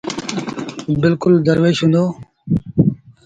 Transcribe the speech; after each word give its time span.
بلڪل 1.01 1.33
دروش 1.45 1.77
هُݩدو۔ 1.83 2.03